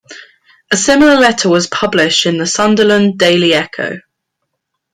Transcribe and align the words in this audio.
A 0.71 0.77
similar 0.77 1.17
letter 1.19 1.47
was 1.47 1.67
published 1.67 2.25
in 2.25 2.39
the 2.39 2.47
"Sunderland 2.47 3.19
Daily 3.19 3.53
Echo". 3.53 3.99